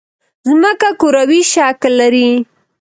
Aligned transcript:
ځمکه 0.49 0.89
کوروي 1.01 1.41
شکل 1.53 1.91
لري 2.01 2.29